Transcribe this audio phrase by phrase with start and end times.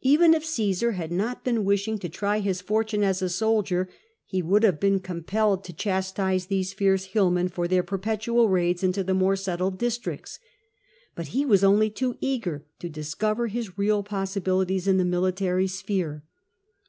[0.00, 3.88] Even if Cassar had not been wishing to try his fortune as a soldier,
[4.24, 9.04] he would have been compelled to chastise these fierce hillmen for their perpetual raids into
[9.04, 10.40] the more settled districts.
[11.14, 16.24] But he was only too eager to discover his own possibilities in the military sphere.